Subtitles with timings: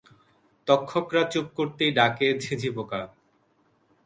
[0.67, 3.01] তক্ষকরা চুপ করতেই ডাকে ঝিঁঝিপোকা।